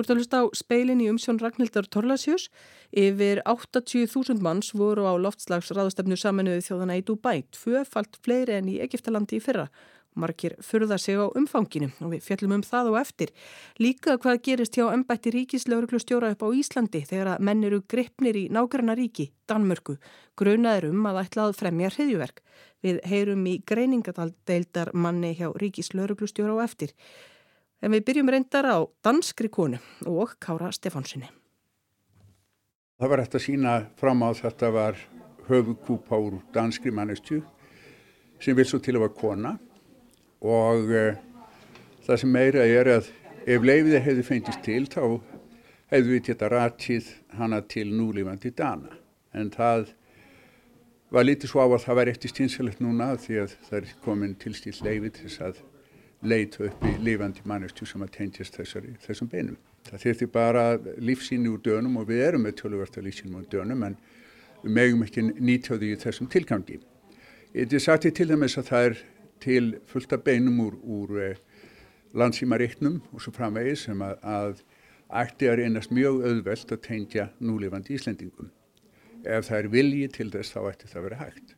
[0.00, 2.46] Þú ert að hlusta á speilin í umsjón Ragnhildar Torlasjós.
[2.96, 9.36] Yfir 80.000 manns voru á loftslagsraðustefnu saminuði þjóðana í Dubai, tvöfalt fleiri enn í Egiptalandi
[9.36, 9.66] í fyrra.
[10.16, 13.34] Markir furða sig á umfanginu og við fjallum um það og eftir.
[13.76, 18.38] Líka hvað gerist hjá ennbætti ríkislauruglu stjóra upp á Íslandi þegar að menn eru greppnir
[18.40, 19.98] í nákvæmna ríki, Danmörku.
[20.40, 22.40] Grunaður um að ætla að fremja hriðjuverk.
[22.80, 26.96] Við heyrum í greiningadeildar manni hjá ríkislauruglu stjóra og eftir.
[27.80, 31.30] En við byrjum reyndar á danskri konu og Kára Stefánsinni.
[33.00, 34.98] Það var eftir að sína fram á þetta var
[35.48, 37.40] höfukúpa úr danskri mannestju
[38.40, 39.54] sem vil svo til að vera kona
[40.44, 41.16] og uh,
[42.04, 43.08] það sem meira er að
[43.48, 45.00] ef leifiði hefði fengist til þá
[45.90, 47.08] hefðu við þetta ratið
[47.40, 48.92] hana til núlífandi dana
[49.32, 49.88] en það
[51.10, 54.36] var lítið svo á að það var eftir stýnsalegt núna því að það er komin
[54.38, 55.62] tilstíl leifið þess að
[56.22, 59.58] leita upp í lifandi mannestu sem að tengjast þessari, þessum beinum.
[59.88, 60.64] Það þurfti bara
[61.00, 63.96] lífsíni úr dönum og við erum með tölversta lífsínum úr dönum en
[64.62, 66.80] við megum ekki nýta því þessum tilgangi.
[67.54, 68.98] Er sagt til dæmis að það er
[69.40, 71.38] til fullta beinum úr, úr eh,
[72.12, 74.60] landsýmareiknum og svo framvegis sem að, að
[75.22, 78.52] ætti að reynast mjög auðvelt að tengja núlifandi Íslendingum.
[79.24, 81.56] Ef það er vilji til þess þá ætti það að vera hægt.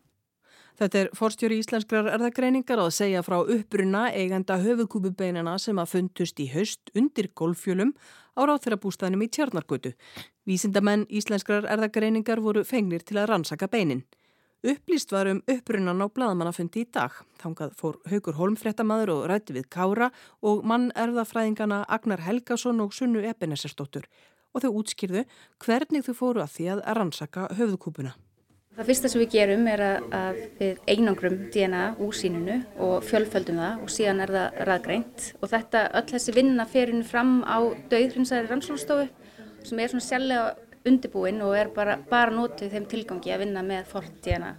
[0.80, 6.48] Þetta er forstjóri íslenskrar erðagreiningar að segja frá uppruna eigenda höfukúpubeinina sem að fundust í
[6.54, 7.92] haust undir golfjölum
[8.32, 9.92] á ráþeirabústæðinum í Tjarnargötu.
[10.48, 14.02] Vísindamenn íslenskrar erðagreiningar voru fengnir til að rannsaka beinin.
[14.62, 17.14] Upplýst var um upprunan á bladamannafundi í dag.
[17.42, 23.26] Þangað fór Haugur Holmfréttamaður og rætti við Kára og mann erðafræðingana Agnar Helgason og Sunnu
[23.26, 24.06] Ebenesersdóttur
[24.52, 25.24] og þau útskýrðu
[25.64, 28.14] hvernig þau fóru að því að rannsaka höfðkúpuna.
[28.72, 33.82] Það fyrsta sem við gerum er að við einangrum DNA úr sínunu og fjölföldum það
[33.84, 37.60] og síðan er það raðgreint og þetta, öll þessi vinna ferinu fram á
[37.92, 39.10] dauðhrinsæri rannsókstofu
[39.68, 40.46] sem er svona sjálflega
[40.88, 44.54] undibúinn og er bara, bara nótið þeim tilgangi að vinna með fórt DNA.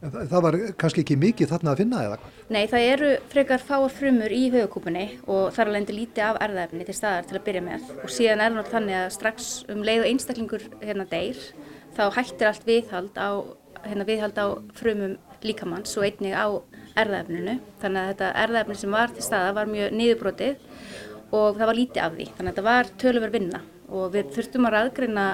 [0.00, 2.38] Það, það var kannski ekki mikið þarna að finna eða hvað?
[2.54, 6.86] Nei, það eru frekar fáar frumur í höfukúpunni og þar alveg endur lítið af erðaefni
[6.88, 10.06] til staðar til að byrja með og síðan er náttúrulega þannig að strax um leið
[10.06, 11.42] og einstaklingur hérna deyr
[12.00, 13.28] þá hættir allt viðhald á,
[13.84, 14.46] hérna, viðhald á
[14.76, 16.48] frumum líkamanns og einnig á
[17.00, 20.64] erðaefninu þannig að þetta erðaefni sem var til staða var mjög niðurbrotið
[21.30, 24.68] og það var lítið af því þannig að þetta var tölver vinna og við þurftum
[24.68, 25.24] að raðgreina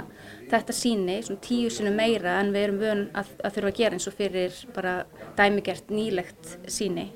[0.50, 3.98] þetta síni svona tíu sinu meira en við erum vön að, að þurfa að gera
[3.98, 4.94] eins og fyrir bara
[5.38, 7.10] dæmigert nýlegt síni,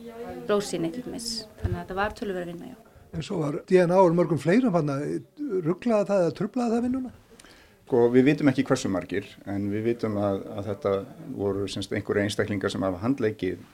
[0.49, 1.31] blóðsíni til dæmis.
[1.63, 2.77] Þannig að þetta var að vinna, já.
[3.11, 5.07] En svo var DNA úr mörgum fleirum hann að
[5.65, 7.15] rugglaða það eða trublaða það vinnuna?
[7.91, 10.91] Sko við vitum ekki hversu margir en við vitum að, að þetta
[11.35, 13.65] voru semst einhverju einstaklingar sem hafa handleikið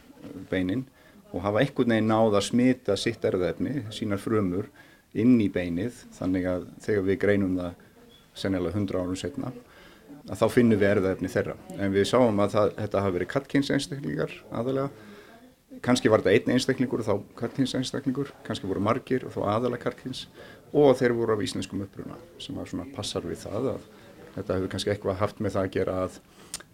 [0.49, 0.87] beinin
[1.34, 4.71] og hafa einhvern veginn náða að smita sitt erðaefni, sínar frumur
[5.12, 7.82] inn í beinið þannig að þegar við greinum það
[8.41, 9.53] sennilega 100 árum setna
[10.31, 11.59] að þá finnum við erðaefni þeirra.
[11.76, 16.56] En við sáum að það, þetta hafi verið kattkins einstaklingar aðalega kannski var þetta einn
[16.56, 20.25] einstaklingur og þá kattkins einstaklingur kannski voru margir og þá aðalega kattkins
[20.72, 23.88] og þeir voru af íslenskum uppruna sem var svona passar við það að
[24.37, 26.19] þetta hefur kannski eitthvað haft með það að gera að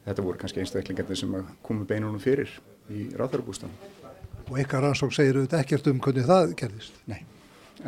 [0.05, 2.55] þetta voru kannski einstaklingarnir sem komu beinunum fyrir
[2.91, 3.75] í ráðarabústan
[4.50, 6.99] Og eitthvað rannsók segir auðvitað ekkert um hvernig það gerðist?
[7.09, 7.23] Nei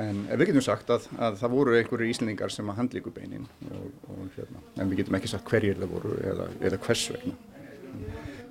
[0.01, 3.91] En við getum sagt að, að það voru einhverju íslendingar sem að handlíku beinin og,
[4.11, 4.63] og, hérna.
[4.81, 7.35] en við getum ekki sagt hverjir það voru eða, eða hvers vegna.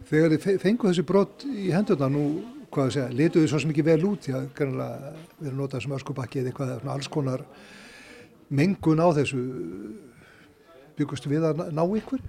[0.08, 2.24] Þegar þið fengu þessi brott í hendurna nú,
[2.70, 6.42] hvað það segja, letuðu svo mikið vel út því að við erum notað sem öskubakki
[6.42, 7.44] eða eitthvað alls konar
[8.54, 9.44] mengun á þessu
[10.98, 12.24] byggustu við að ná ykkur?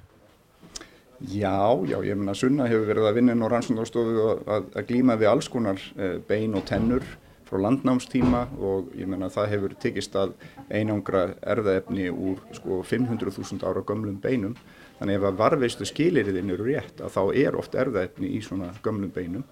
[1.25, 5.15] Já, já, ég meina Sunna hefur verið að vinna inn á rannsóndarstofu að, að glíma
[5.17, 7.07] við alls konar eh, bein og tennur
[7.49, 10.35] frá landnámstíma og ég menna það hefur tekist að
[10.73, 14.57] einangra erðaefni úr sko 500.000 ára gömlum beinum.
[14.99, 19.13] Þannig ef að varveistu skiliriðin eru rétt að þá er oft erðaefni í svona gömlum
[19.15, 19.45] beinum.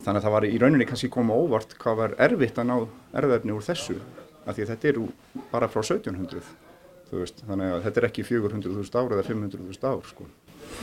[0.00, 2.76] Þannig að það var í rauninni kannski koma óvart hvað var erfitt að ná
[3.20, 4.00] erðaefni úr þessu
[4.46, 5.06] af því að þetta eru
[5.52, 6.69] bara frá 1700
[7.12, 10.28] veist, þannig að þetta er ekki 400.000 ára eða 500.000 ár sko.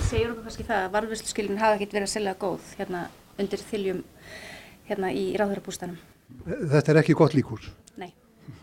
[0.09, 3.07] Segjur okkur kannski það að varveistu skilin hafa ekkert verið að selja góð hérna
[3.39, 4.03] undir þiljum
[4.89, 5.97] hérna í ráðhverjabústanum
[6.47, 7.69] Þetta er ekki gott líkús?
[7.99, 8.11] Nei.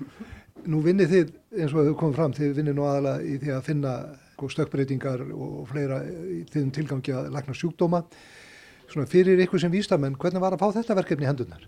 [0.71, 3.67] Nú vinnir þið, eins og þau komum fram, þið vinnir nú aðalega í því að
[3.67, 3.91] finna
[4.33, 8.01] sko, stökkbreytingar og fleira í þeim tilgangi að lagna sjúkdóma.
[8.89, 11.67] Svona fyrir ykkur sem výstamenn, hvernig var að fá þetta verkefni í hendunar?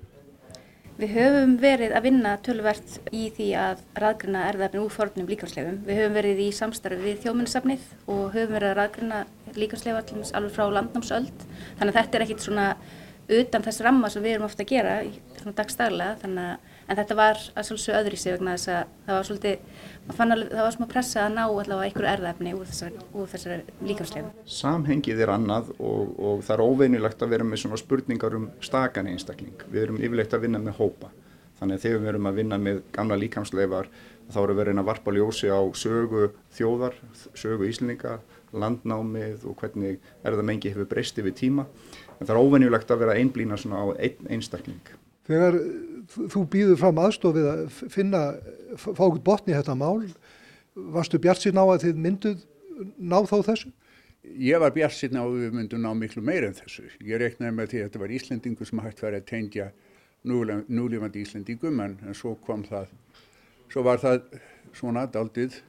[0.96, 5.82] Við höfum verið að vinna tölvert í því að raðgruna erðafni úr fornum líkansleifum.
[5.84, 7.82] Við höfum verið í samstarfi við þjóminnsafnið
[8.14, 9.18] og höfum verið að raðgruna
[9.60, 10.00] líkansleifa
[10.38, 11.44] alveg frá landnámsöld.
[11.76, 12.66] Þannig að þetta er ekkit svona
[13.42, 15.12] utan þess ramma sem við erum ofta að gera í
[15.44, 19.18] dagstaglega þannig að en þetta var að svolítið öðru í sig vegna þess að það
[19.18, 19.68] var svolítið,
[20.16, 23.04] alveg, það var smá pressa að ná allavega einhverju erðafni úr þessari,
[23.34, 23.58] þessari
[23.90, 24.32] líkamslegum.
[24.56, 29.10] Samhengið er annað og, og það er óveinilegt að vera með svona spurningar um stakan
[29.12, 29.56] einstakling.
[29.70, 31.12] Við erum yfirlegt að vinna með hópa.
[31.56, 33.86] Þannig að þegar við erum að vinna með gamla líkamsleifar
[34.32, 36.24] þá erum við að reyna að varpa ljósi á sögu
[36.56, 36.96] þjóðar,
[37.38, 38.18] sögu íslendinga,
[38.56, 41.66] landnámið og hvernig erðamengi hefur breyst yfir tíma.
[42.18, 44.92] En það er óveinilegt að vera einblýna svona á einn einstakling.
[45.26, 45.58] Þegar
[46.12, 48.22] þú býður fram aðstofið að finna,
[48.78, 50.06] fá út botni í þetta mál,
[50.94, 52.44] varstu bjart síðan á að þið mynduð
[52.98, 53.72] ná þá þessu?
[54.42, 56.88] Ég var bjart síðan á að við myndum ná miklu meira en þessu.
[57.04, 59.70] Ég reiknaði með því að þetta var Íslendingu sem hægt verið að tengja
[60.26, 62.90] núlifandi Íslendingum en, en svo kom það,
[63.70, 64.22] svo var það
[64.76, 65.60] svona daldið,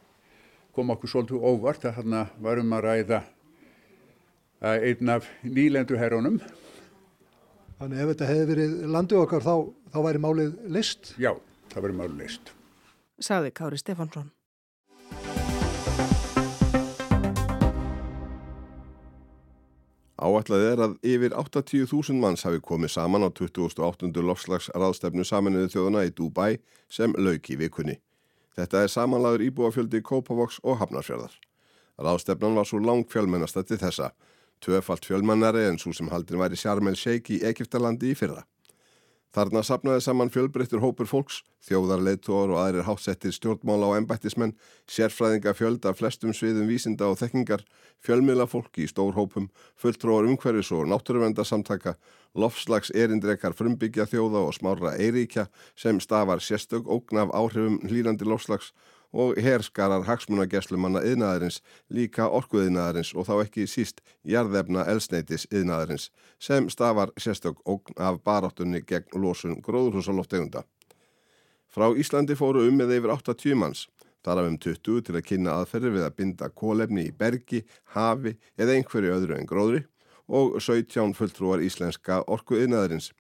[0.76, 3.22] kom okkur svolítið óvart að hérna varum að ræða
[4.62, 6.40] einn af nýlendu herrónum
[7.78, 9.54] Þannig ef þetta hefði verið landið okkar þá,
[9.94, 11.12] þá væri málið list?
[11.22, 11.30] Já,
[11.70, 12.50] það væri málið list.
[13.22, 14.32] Saði Kári Stefansson.
[20.18, 24.10] Áætlað er að yfir 80.000 manns hafi komið saman á 28.
[24.26, 26.58] lofslags ráðstefnu saminuðu þjóðuna í Dubai
[26.90, 28.00] sem lauk í vikunni.
[28.58, 31.38] Þetta er samanlagur íbúafjöldi Kópavoks og Hafnarfjörðar.
[32.02, 34.10] Ráðstefnan var svo lang fjölmennasta til þessa
[34.64, 38.46] Tvöfalt fjölmannari en svo sem haldin væri Sjarmel Sheik í Egiptalandi í fyrra.
[39.36, 44.56] Þarna sapnaði saman fjölbreyttur hópur fólks, þjóðarleitór og aðrir hátsettir stjórnmála og embættismenn,
[44.90, 47.62] sérfræðinga fjölda flestum sviðum vísinda og þekkingar,
[48.02, 51.98] fjölmiðla fólki í stór hópum, fulltróar umhverfis og náttúruvendarsamtaka,
[52.34, 58.72] lofslags erindrekar frumbyggja þjóða og smára eiríkja sem stafar sérstök ógnaf áhrifum hlýrandi lofslags
[59.18, 61.60] og herskarar hagsmunageslumanna yðnaðarins,
[61.90, 68.84] líka orkuðinaðarins og þá ekki síst jarðefna elsneitis yðnaðarins sem stafar sérstök ógn af baráttunni
[68.86, 70.64] gegn losun gróðurhúsaloftegunda.
[71.68, 73.88] Frá Íslandi fóru um með yfir 80 manns,
[74.24, 77.66] þar af um 20 til að kynna aðferði við að binda kólefni í bergi,
[77.98, 79.86] hafi eða einhverju öðru en gróðri
[80.28, 83.12] og 17 fulltrúar íslenska orku yðnaðarins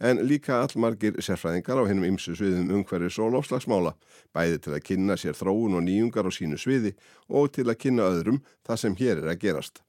[0.00, 3.94] en líka allmargir sérfræðingar á hennum ymsu sviðum umhverfis og lofslagsmála,
[4.34, 6.96] bæði til að kynna sér þróun og nýjungar á sínu sviði
[7.28, 9.82] og til að kynna öðrum það sem hér er að gerast.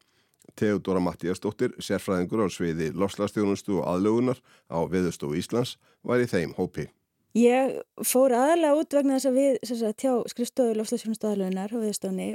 [0.58, 4.40] Theodora Mattíastóttir, sérfræðingur á sviði lofslagstjónustu og aðlögunar
[4.72, 6.88] á Veðustofu Íslands, var í þeim hópi.
[7.36, 7.76] Ég
[8.08, 12.30] fór aðalega út vegna þess að við sagt, hjá skrifstofu lofslagsstjónustu aðlögunar á Veðustofni,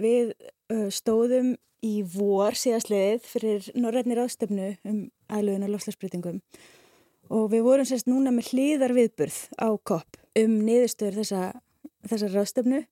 [0.00, 0.32] við
[0.94, 1.52] stóðum
[1.84, 6.40] í vor síðastliðið fyrir norrætnir ástöfnu um aðlögunar lofslagsbrytingum
[7.28, 11.42] og við vorum sérst núna með hlýðar viðburð á kopp um niðurstöður þessa,
[12.08, 12.82] þessa ráðstöfnu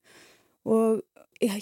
[0.68, 1.02] og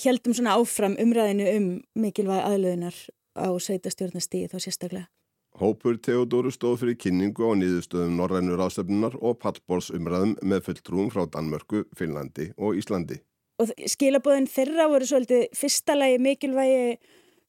[0.04, 1.68] heldum svona áfram umræðinu um
[1.98, 2.98] mikilvæg aðlöðunar
[3.34, 5.08] á sveitastjórnastíð þá sérstaklega.
[5.54, 11.84] Hópur Theodóru stóð fyrir kynningu á niðurstöðum Norrænur ráðstöfnunar og pallbórsumræðum með fulltrúum frá Danmörku,
[11.94, 13.20] Finnlandi og Íslandi.
[13.62, 16.96] Og skilabóðin þeirra voru svolítið fyrsta lagi mikilvægi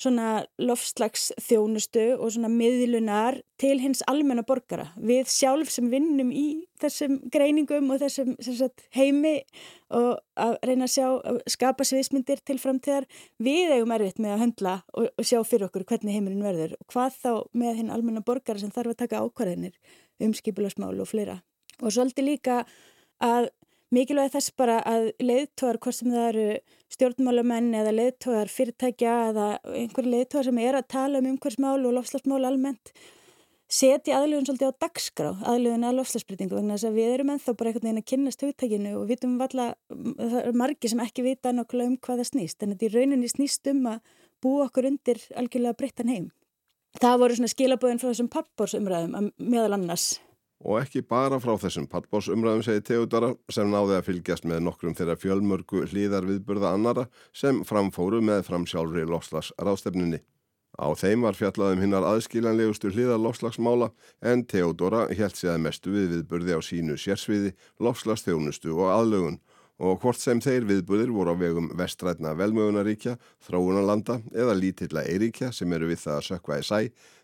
[0.01, 4.89] svona lofslags þjónustu og svona miðlunar til hins almenna borgara.
[4.99, 9.37] Við sjálf sem vinnum í þessum greiningum og þessum sagt, heimi
[9.95, 13.07] og að reyna að sjá, að skapa sviðsmyndir til framtíðar,
[13.39, 16.89] við eigum erfitt með að höndla og, og sjá fyrir okkur hvernig heimilin verður og
[16.91, 19.79] hvað þá með hinn almenna borgara sem þarf að taka ákvarðinir
[20.19, 21.39] um skipilagsmál og fleira.
[21.79, 22.63] Og svolítið líka
[23.23, 23.49] að
[23.95, 26.47] mikilvæg þess bara að leiðtóðar, hvort sem það eru
[26.95, 32.43] stjórnmálamenn eða leiðtóðar fyrirtækja eða einhverju leiðtóðar sem er að tala um umhverfsmál og lofslagsmál
[32.43, 32.93] almennt
[33.71, 37.71] setja aðlöfun svolítið á dagskrá aðlöfun að lofslagsbrytingu vegna þess að við erum ennþá bara
[37.71, 41.87] einhvern veginn að kynast hugtækinu og vitum valla, það er margi sem ekki vita nokkula
[41.89, 44.13] um hvað það snýst en þetta í rauninni snýst um að
[44.45, 46.29] búa okkur undir algjörlega breyttan heim.
[47.01, 50.05] Það voru svona skilaböðin frá þessum pappbórsumræðum meðal annars
[50.63, 55.17] Og ekki bara frá þessum pallbórsumræðum segi Teodora sem náði að fylgjast með nokkrum þeirra
[55.19, 60.21] fjölmörgu hlýðar viðburða annara sem framfóru með framsjálfri lofslags ráðstefninni.
[60.75, 63.91] Á þeim var fjallaðum hinnar aðskiljanlegustu hlýðar lofslagsmála
[64.23, 69.39] en Teodora held séð mestu við viðburði á sínu sérsviði, lofslagsþjónustu og aðlögun
[69.79, 75.71] og hvort sem þeir viðburðir voru á vegum vestrætna velmögunaríkja, þróunarlanda eða lítilla eiríkja sem
[75.75, 76.79] eru við það að sökva í sæ,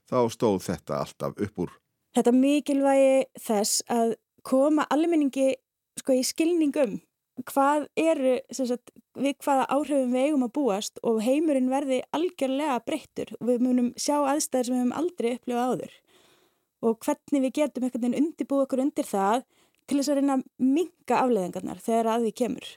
[0.07, 1.77] þá stóð þetta alltaf upp úr.
[2.12, 5.53] Þetta mikilvægi þess að koma almenningi
[6.00, 7.00] sko í skilningum
[7.48, 13.32] hvað eru, sagt, við hvaða áhrifum við eigum að búast og heimurinn verði algjörlega breyttur
[13.39, 15.96] og við munum sjá aðstæðir sem við hefum aldrei upplifað áður
[16.82, 19.44] og hvernig við getum einhvern veginn undirbúið okkur undir það
[19.88, 20.46] til þess að reyna að
[20.77, 22.70] minga afleðingarnar þegar að því kemur.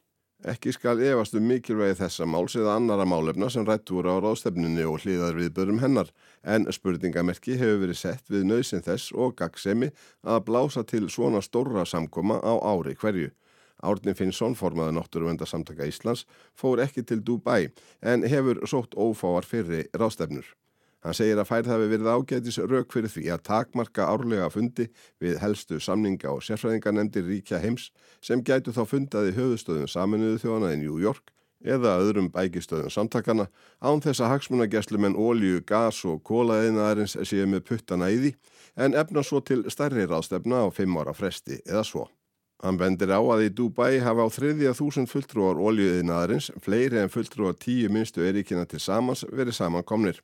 [0.44, 4.82] Ekki skal efast um mikilvægi þessa máls eða annara málefna sem rætt voru á ráðstefnunni
[4.84, 6.10] og hlýðar viðbörum hennar
[6.44, 9.88] en spurningamerki hefur verið sett við nöðsin þess og gagsemi
[10.20, 13.30] að blása til svona stóra samkoma á ári hverju.
[13.80, 17.72] Árni Finnsson, formaði Náttúruvendarsamtaka Íslands, fór ekki til Dubai
[18.04, 20.44] en hefur sótt ófáar fyrri ráðstefnur.
[21.04, 24.86] Hann segir að færð hafi verið ágætis rauk fyrir því að takmarka árlega fundi
[25.20, 27.90] við helstu samninga og sérfræðingarnemdir ríkja heims
[28.24, 31.34] sem gætu þá fundaði höfustöðum saminuðu þjóðana í New York
[31.64, 33.50] eða öðrum bækistöðum samtakana
[33.84, 38.34] án þess að hagsmunageslumenn ólju, gas og kólaðinaðarins séu með puttana í því
[38.84, 42.08] en efna svo til stærri ráðstefna á fimm ára fresti eða svo.
[42.62, 47.56] Hann bendir á að í Dubai hafa á þriðja þúsund fulltrúar óljuðinaðarins, fleiri en fulltrúar
[47.60, 50.20] tíu minnstu eríkina til samans verið samankomnir.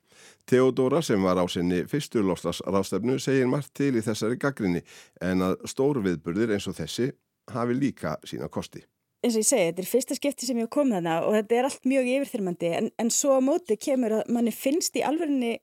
[0.49, 4.81] Theodora sem var á sinni fyrstu loslasrástefnu segir margt til í þessari gaggrinni
[5.21, 7.11] en að stóru viðburðir eins og þessi
[7.51, 8.85] hafi líka sína kosti.
[9.21, 11.57] Eins og ég segi, þetta er fyrsta skipti sem ég hef komið þarna og þetta
[11.59, 15.59] er allt mjög yfirþyrmandi en, en svo á móti kemur að manni finnst í alverðinni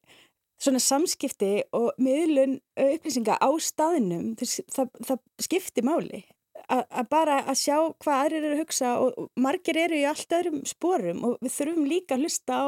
[0.63, 6.23] svona samskipti og miðlun upplýsinga á staðinum, það, það skipti máli
[6.69, 10.65] að bara að sjá hvað aðrir eru að hugsa og margir eru í allt öðrum
[10.69, 12.67] sporum og við þurfum líka að hlusta á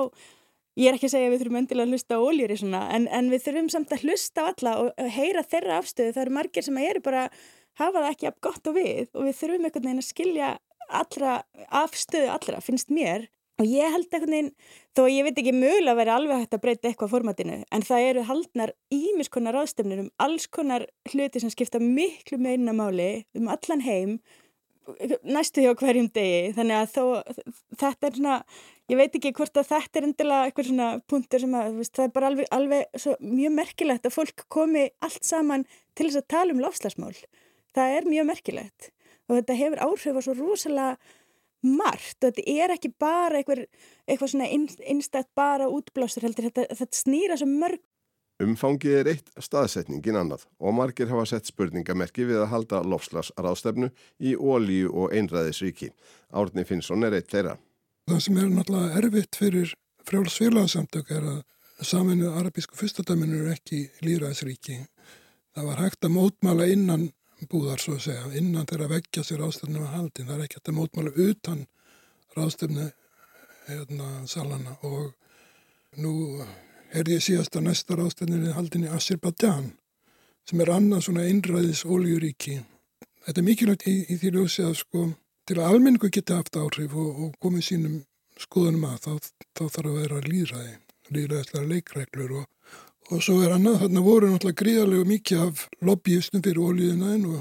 [0.81, 2.83] ég er ekki að segja að við þurfum endilega að hlusta á óljur í svona
[2.97, 6.15] en, en við þurfum samt að hlusta á alla og heyra þeirra afstöðu.
[6.15, 7.27] Það eru margir sem eru bara
[7.81, 10.51] hafa það ekki af gott og við og við þurfum einhvern veginn að skilja
[11.01, 11.35] allra
[11.83, 13.29] afstöðu allra finnst mér
[13.61, 14.53] Og ég held eitthvað einn,
[14.97, 18.05] þó ég veit ekki mögulega að vera alveg hægt að breyta eitthvað formatinu, en það
[18.09, 23.85] eru haldnar ímiskonar ráðstöfnir um alls konar hluti sem skipta miklu meina máli um allan
[23.85, 24.15] heim,
[25.29, 26.55] næstu hjá hverjum degi.
[26.57, 27.05] Þannig að þó,
[27.83, 28.39] þetta er svona,
[28.91, 32.09] ég veit ekki hvort að þetta er endilega eitthvað svona punktur sem að, veist, það
[32.09, 36.57] er bara alveg, alveg mjög merkilegt að fólk komi allt saman til þess að tala
[36.57, 37.15] um lofslagsmál.
[37.77, 38.91] Það er mjög merkilegt
[39.29, 40.97] og þetta hefur áhrif á svo rosalega
[41.67, 43.65] margt og þetta er ekki bara eitthvað,
[44.09, 47.83] eitthvað svona einstætt bara útblástur heldur, þetta, þetta snýra svo mörg.
[48.41, 54.33] Umfangið er eitt staðsetningin annað og margir hafa sett spurningamerki við að halda lofslagsraðstefnu í
[54.33, 55.91] ólíu og einræðisríki.
[56.33, 57.59] Árni Finnsson er eitt þeirra.
[58.09, 59.75] Það sem er náttúrulega erfitt fyrir
[60.09, 61.41] frjálfsfélagsamtök er að
[61.85, 64.81] saminu arabísku fyrstadæminu er ekki líraðisríki.
[65.55, 67.11] Það var hægt að mótmala innan
[67.49, 70.27] búðar svo að segja innan þeirra veggja sér ástæfnum að haldin.
[70.29, 71.63] Það er ekki að mótmála utan
[72.37, 72.91] ráðstefnu
[73.71, 75.13] hérna salana og
[76.01, 76.43] nú
[76.95, 79.73] er ég síðast að næsta ráðstefninu haldin í Azerbaijan
[80.49, 82.61] sem er annað svona einræðis óljuríki
[83.27, 85.09] þetta er mikilvægt í, í því ljósi að sko
[85.47, 87.99] til að almenningu geta haft áhrif og, og komið sínum
[88.41, 89.13] skoðunum að þá,
[89.59, 90.77] þá þarf að vera líðræði
[91.11, 92.79] líðræðislega leikreglur og
[93.11, 97.41] Og svo er annað, þarna voru náttúrulega gríðarlega mikið af lobbyistum fyrir ólíðinaðin og,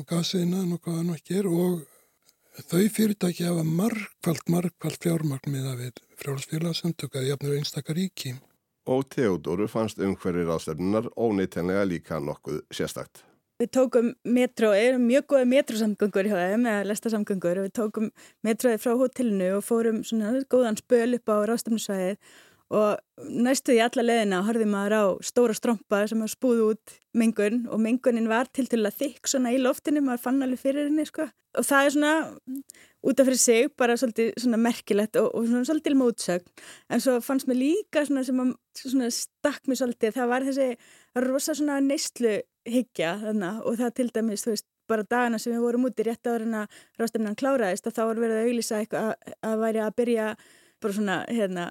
[0.00, 5.82] og gasiðinaðin og hvaða ekki er og þau fyrirtæki hafa margfald, margfald fjármagn með að
[5.82, 8.34] við frjálfsfélagsamtökaði jafnir einstakar ríki.
[8.88, 13.26] Og Theodóru fannst umhverfið ráðstefnunar óneittenlega líka nokkuð sérstakt.
[13.60, 18.12] Við tókum metro, erum mjög góða metrosamgöngur hjá þeim, eða lestasamgöngur og við tókum
[18.46, 22.20] metroði frá hotellinu og fórum svona góðan spöl upp á ráðstefnusvæðið
[22.68, 27.62] og næstu í alla leðina horfið maður á stóra strompa sem að spúðu út mengun
[27.72, 31.06] og mengunin var til til að þykk svona í loftinu, maður fann alveg fyrir henni
[31.08, 31.28] sko.
[31.58, 32.12] og það er svona
[33.08, 37.18] út af fyrir sig bara svolítið svona merkilegt og, og svona svolítið mótsögn en svo
[37.24, 40.68] fannst mér líka svona sem að svona stakk mér svolítið, það var þessi
[41.24, 45.64] rosa svona neistlu higgja þarna og það til dæmis, þú veist bara dagana sem við
[45.64, 49.08] vorum úti rétt áður en að rástefnan kláraðist og þá var verið að auglýsa eitthvað
[49.08, 50.28] að, að væri að byrja
[50.82, 51.66] bara svona hérna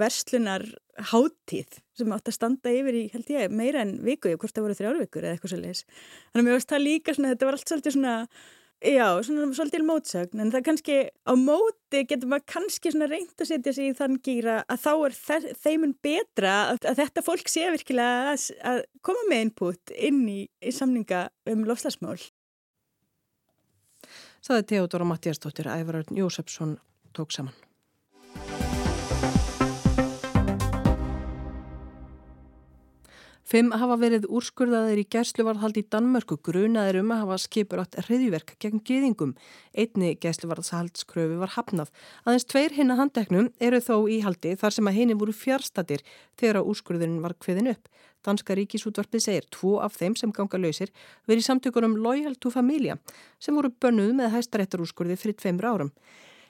[0.00, 0.66] verslunar
[1.10, 4.76] háttíð sem átt að standa yfir í, held ég, meira en viku, hvort það voru
[4.78, 5.82] þrjárvikur eða eitthvað svolítið.
[6.30, 8.14] Þannig að mér varst það líka svona, þetta var allt svolítið svona,
[8.92, 13.50] já, svona svolítið mótsögn, en það kannski á móti getur maður kannski svona reynd að
[13.52, 15.18] setja sig í þann gýra að þá er
[15.64, 20.40] þeimun betra að, að þetta fólk sé virkilega að, að koma með input inn í,
[20.60, 22.18] í samninga um lofslagsmál.
[24.44, 26.76] Saði Teodora Mattiastóttir, Ævararn Jósefsson
[27.16, 27.65] tók saman.
[33.46, 38.56] Fimm hafa verið úrskurðaðir í gæsluvarðhald í Danmörku grunaðir um að hafa skipur átt reyðverk
[38.58, 39.36] gegn geðingum.
[39.70, 41.92] Einni gæsluvarðshaldskröfu var hafnað.
[42.26, 46.02] Aðeins tveir hinna handeknum eru þó í haldi þar sem að henni voru fjárstatir
[46.34, 47.86] þegar að úrskurðurinn var kveðin upp.
[48.26, 50.90] Danska ríkisútvarpið segir tvo af þeim sem ganga lausir
[51.30, 52.98] verið samtökunum Loyal to Familia
[53.38, 55.94] sem voru bönnuð með hæstaréttarúrskurði fyrir tveimra árum.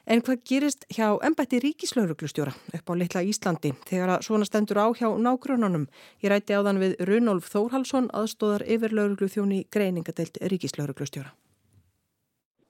[0.07, 4.87] En hvað gerist hjá ennbætti ríkislauruglustjóra upp á litla Íslandi þegar að svona stendur á
[4.95, 5.89] hjá nágrunanum?
[6.23, 11.35] Ég rætti á þann við Runolf Þórhalsson aðstóðar yfir lauruglu þjóni greiningadelt ríkislauruglustjóra.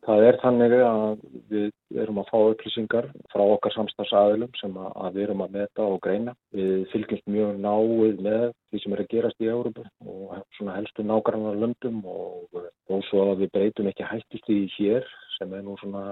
[0.07, 5.25] Það er þannig að við erum að fá upplýsingar frá okkar samstagsaðilum sem að við
[5.27, 6.33] erum að meta og greina.
[6.57, 10.33] Við fylgjumst mjög náið með því sem er að gerast í Európa og
[10.73, 15.65] helstu nákvæmlega löndum og þó svo að við breytum ekki hættust í hér sem er
[15.65, 16.05] nú svona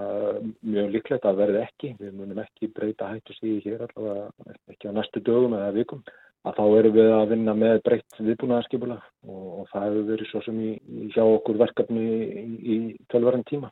[0.62, 1.94] mjög líklegt að verði ekki.
[2.00, 6.04] Við munum ekki breyta hættust í hér allavega ekki á næstu dögum eða vikum
[6.44, 10.42] að þá erum við að vinna með breytt viðbúnaðarskipula og, og það hefur verið svo
[10.44, 12.42] sem í, í hjá okkur verkefni í,
[12.74, 12.76] í
[13.12, 13.70] tölvaran tíma.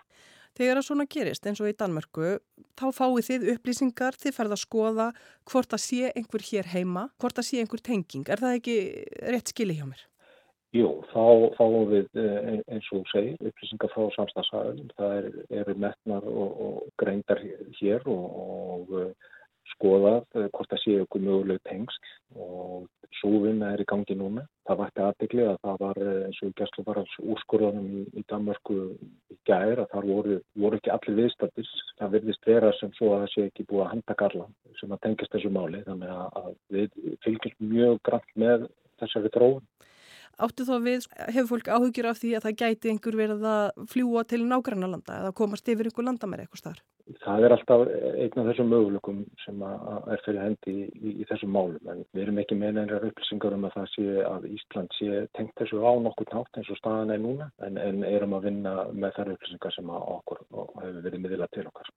[0.57, 2.31] Þegar það svona gerist eins og í Danmörku,
[2.77, 5.07] þá fáið þið upplýsingar, þið ferða að skoða
[5.49, 8.29] hvort að sé einhver hér heima, hvort að sé einhver tenging.
[8.29, 8.77] Er það ekki
[9.33, 10.05] rétt skili hjá mér?
[10.73, 11.25] Jú, þá
[11.59, 14.89] fáum við eh, eins og segir upplýsingar frá samstagsæðum.
[14.97, 17.43] Það eru er metnar og, og greindar
[17.77, 18.95] hér og, og
[19.75, 22.89] skoðað eh, hvort það séu okkur möguleg tengst og
[23.19, 24.47] svo vinna er í gangi núna.
[24.69, 28.25] Það vært aðbyggli að það var eh, eins og gæslu var alls úrskorðanum í, í
[28.33, 31.73] Danmarku í gæðir að þar voru, voru ekki allir viðstættis.
[32.01, 34.49] Það verðist vera sem svo að það sé ekki búið að handa garla
[34.81, 38.69] sem að tengist þessu máli þannig að við fylgjum mjög grann með
[39.03, 39.65] þessari þróun.
[40.43, 44.25] Áttu þó við, hefur fólk áhugjur af því að það gæti einhver verið að fljúa
[44.29, 46.83] til nágranna landa eða komast yfir einhver landamæri eitthvað starf?
[47.23, 51.53] Það er alltaf einn af þessum möguleikum sem er fyrir hendi í, í, í þessum
[51.53, 55.25] málum en við erum ekki með einhverjar upplýsingar um að það sé að Ísland sé
[55.37, 58.77] tengt þessu á nokkur nátt eins og staðan er núna en, en erum að vinna
[58.95, 61.91] með þær upplýsingar sem okkur hefur verið miðla til okkar.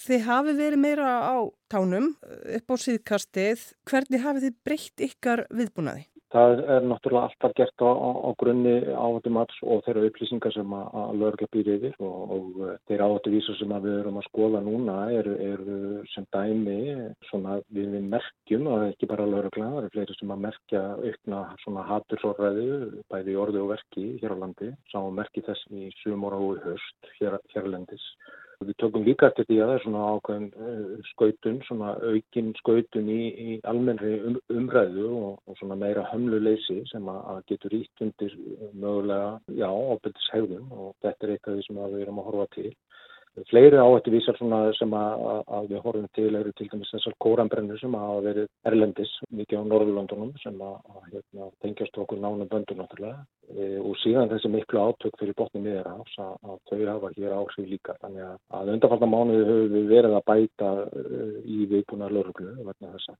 [0.00, 1.36] Þið hafi verið meira á
[1.68, 2.12] tánum
[2.56, 3.66] upp á síðkastið.
[3.84, 6.06] Hvernig hafið þið breytt ykkar viðbúnaði?
[6.30, 10.84] Það er náttúrulega alltaf gert á, á, á grunni áhættumats og þeirra upplýsingar sem að,
[11.00, 15.34] að lögurlega býr yfir og, og þeirra áhættuvísar sem við erum að skoða núna eru
[15.42, 15.64] er
[16.12, 16.78] sem dæmi
[17.32, 21.86] svona við merkjum er ekki bara lögurlega, það eru fleiri sem að merkja aukna svona
[21.90, 22.68] hatursorræðu
[23.10, 27.14] bæði í orði og verki hér á landi, sá merki þess í sumor og höst
[27.18, 28.06] hér, hérlendis.
[28.60, 33.06] Við tökum líka eftir því að það er svona ákveðin uh, skautun, svona aukin skautun
[33.08, 38.04] í, í almennri um, umræðu og, og svona meira hömluleysi sem að, að getur ítt
[38.04, 38.36] undir
[38.74, 42.74] mögulega, já, ábyrgis hegðun og þetta er eitthvað sem við erum að horfa til.
[43.48, 44.36] Fleiri áhættu vísar
[44.76, 49.12] sem að, að við horfum til eru til dæmis þessar kóranbrennur sem hafa verið erlendis
[49.40, 54.50] mikið á Norðurlandunum sem að, að hérna, tengjast okkur nánum böndur náttúrulega og síðan þessi
[54.52, 57.96] miklu átök fyrir botnum miðra ás að, að þau hafa hér áhrif líka.
[58.02, 63.16] Þannig að undanfarnar mánuði höfum við verið að bæta e, í viðbúna lörglu vegna þessa.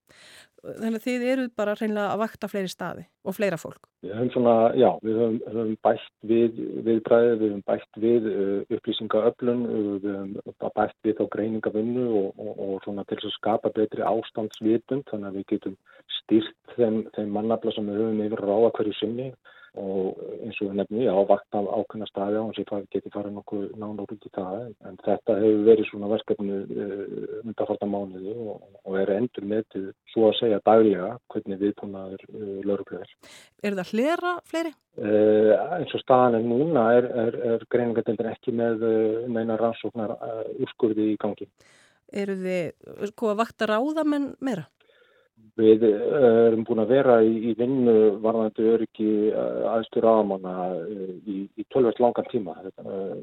[0.69, 3.91] Þannig að þið eruð bara reynilega að vakta fleiri staði og fleira fólk?
[4.05, 8.75] Við höfum svona, já, við höfum, höfum bætt við viðbræði, við höfum bætt við uh,
[8.77, 9.63] upplýsingaöflun,
[10.05, 15.09] við höfum bætt við á greiningavinnu og, og, og svona til að skapa betri ástandsvitund
[15.11, 15.79] þannig að við getum
[16.21, 20.79] styrt þeim, þeim mannabla sem við höfum yfir ráða hverju sinni og eins og við
[20.81, 24.33] nefnum ég ávakt af ákveðna staði á hans ég geti farið nokkuð nána út í
[24.35, 27.05] það en þetta hefur verið svona verkefni uh,
[27.45, 32.57] undarfarta mánuði og, og er endur með til svo að segja daglega hvernig viðbúnaður uh,
[32.67, 33.15] lauruglegar.
[33.63, 34.75] Er það hlera fleiri?
[34.99, 38.83] Uh, eins og staðan er núna er, er, er greiningadeildin ekki með
[39.31, 40.17] meina uh, rannsóknar
[40.59, 41.47] úrskurði í gangi.
[42.11, 44.67] Eru þið sko að vakta ráðamenn meira?
[45.61, 46.03] Við eh,
[46.49, 50.53] erum búin að vera í, í vinnu varðandi öryggi eh, aðstur aðamanna
[50.87, 52.55] eh, í, í tölvest langan tíma.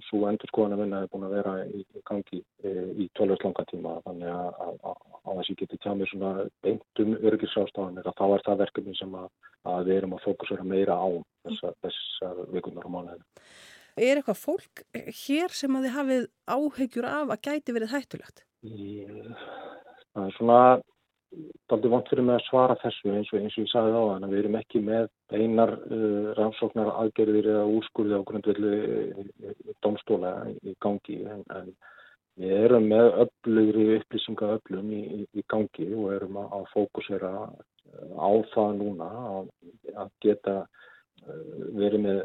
[0.07, 3.95] Svo endur skoðan að vinna er búin að vera í gangi í tölvest langan tíma.
[4.05, 4.51] Þannig að
[4.83, 6.33] á þess að ég geti tjá mér svona
[6.65, 9.31] beintum öryggisástafanir að þá er það verkefni sem að,
[9.71, 11.07] að við erum að fókusera meira á
[11.47, 13.25] þessar þessa vikunar og mánuðinu.
[13.97, 14.83] Er eitthvað fólk
[15.23, 18.43] hér sem að þið hafið áhegjur af að gæti verið hættulegt?
[18.61, 20.59] Það er svona
[21.67, 24.27] daldi vant fyrir mig að svara þessu eins og, eins og ég sagði á þannig
[24.27, 28.73] að við erum ekki með einar uh, rannsóknar aðgerðir eða úrskurði á grundvelli
[29.11, 31.73] uh, domstóla í gangi en, en
[32.37, 37.33] við erum með öflugri upplýsinga öflum í, í, í gangi og erum að, að fókusera
[38.17, 39.51] á það núna að,
[39.95, 40.57] að geta
[41.77, 42.19] verið með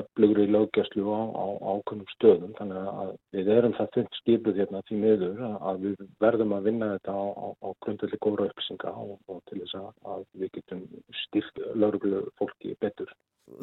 [0.00, 5.00] öflugri löggjastlu á, á ákveðnum stöðum þannig að við erum það þund skipuð hérna því
[5.04, 9.40] miður að við verðum að vinna þetta á, á, á grundvelli góðra upplýsinga og, og
[9.50, 10.84] til þess að við getum
[11.24, 13.14] styrkt lögreglu fólki betur.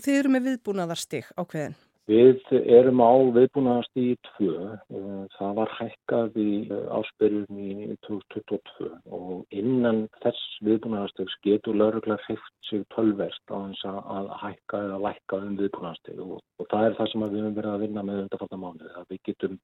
[0.03, 1.77] Þið eru með viðbúnaðarstig ákveðin?
[2.07, 4.51] Við erum á viðbúnaðast í tvö.
[4.95, 12.23] Eh, það var hækkað í eh, áspyrjum í 2022 og innan þess viðbúnaðastegs getur lauruglega
[12.23, 16.97] hreift sig tölverst á þess að hækka eða lækka um viðbúnaðasteg og, og það er
[17.01, 18.95] það sem við höfum verið að vinna með undarfaldamánu.
[19.11, 19.59] Við getum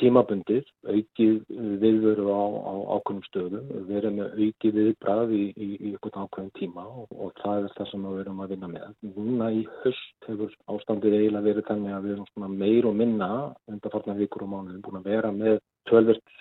[0.00, 1.34] tímabundið, aukið
[1.82, 6.84] viðveru á, á ákveðnum stöðum, verið með aukið viðbrað í, í, í einhvern ákveðin tíma
[6.88, 8.86] og, og það er það sem við erum að vinna með.
[9.16, 13.30] Núna í höst hefur ástandið eiginlega verið þannig að við erum meir og minna
[13.70, 15.60] undarfarnar vikur og mánuðin búin að vera með
[15.90, 16.38] tölvert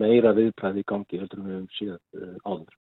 [0.00, 2.78] meira viðbrað í gangi heldur við um síðan uh, áður.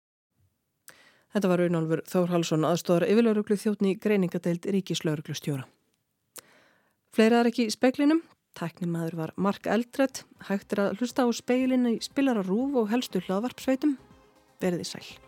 [1.35, 5.65] Þetta var Raunálfur Þór Halsson aðstóðar yfirlauruglu þjóttni greiningadeild Ríkislauruglu stjóra.
[7.15, 8.23] Fleira er ekki í speklinum.
[8.55, 10.23] Tæknimaður var Mark Eldredd.
[10.47, 13.97] Hægt er að hlusta á speilinu í spilararúf og helstu hlaðvarpsveitum.
[14.63, 15.24] Verðið sæl.